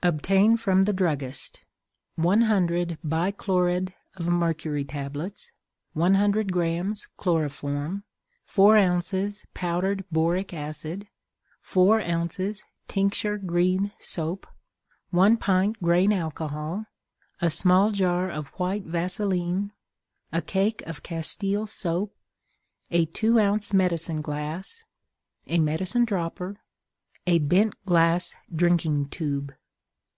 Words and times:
Obtain 0.00 0.56
from 0.56 0.82
the 0.84 0.92
Druggist: 0.92 1.58
100 2.14 2.98
Bichlorid 3.04 3.94
of 4.14 4.28
Mercury 4.28 4.84
Tablets. 4.84 5.50
100 5.92 6.52
grams 6.52 7.08
Chloroform. 7.16 8.04
4 8.44 8.76
ounces 8.76 9.44
Powdered 9.54 10.04
Boric 10.12 10.54
Acid. 10.54 11.08
4 11.62 12.00
ounces 12.02 12.62
Tincture 12.86 13.38
Green 13.38 13.90
Soap. 13.98 14.46
1 15.10 15.36
pint 15.36 15.82
Grain 15.82 16.12
Alcohol. 16.12 16.84
A 17.40 17.50
small 17.50 17.90
jar 17.90 18.30
of 18.30 18.50
White 18.54 18.84
Vaselin. 18.86 19.72
A 20.32 20.40
cake 20.40 20.80
of 20.82 21.02
Castile 21.02 21.66
Soap. 21.66 22.14
A 22.92 23.04
two 23.06 23.40
ounce 23.40 23.74
Medicine 23.74 24.22
Glass. 24.22 24.84
A 25.48 25.58
Medicine 25.58 26.04
Dropper. 26.04 26.60
A 27.26 27.40
bent 27.40 27.74
glass 27.84 28.36
Drinking 28.54 29.08
Tube. 29.08 29.54